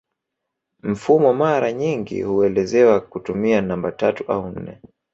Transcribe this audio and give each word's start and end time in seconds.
Mfumo 0.83 1.33
mara 1.33 1.71
nyingi 1.73 2.21
huelezewa 2.21 2.99
kutumia 3.01 3.61
namba 3.61 3.91
tatu 3.91 4.31
au 4.31 4.47
nne 4.49 4.77